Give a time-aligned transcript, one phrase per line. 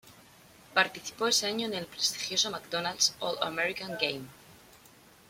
[0.73, 4.23] Participó ese año en el prestigioso McDonald's All-American Game.